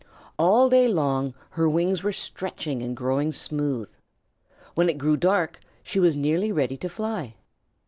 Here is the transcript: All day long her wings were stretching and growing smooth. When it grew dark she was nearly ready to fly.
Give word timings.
All 0.39 0.67
day 0.67 0.87
long 0.87 1.35
her 1.51 1.69
wings 1.69 2.01
were 2.01 2.11
stretching 2.11 2.81
and 2.81 2.97
growing 2.97 3.31
smooth. 3.31 3.87
When 4.73 4.89
it 4.89 4.97
grew 4.97 5.15
dark 5.15 5.59
she 5.83 5.99
was 5.99 6.15
nearly 6.15 6.51
ready 6.51 6.75
to 6.77 6.89
fly. 6.89 7.35